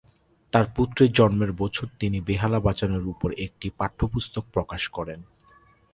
[0.53, 5.19] তার পুত্রের জন্মের বছর তিনি বেহালা বাজানোর উপর একটি পাঠ্যপুস্তক প্রকাশ করেন।